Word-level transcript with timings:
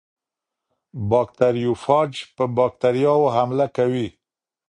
باکتریوفاج 1.09 2.11
په 2.35 2.43
باکتریاوو 2.57 3.33
حمله 3.35 3.67
کوي. 3.77 4.07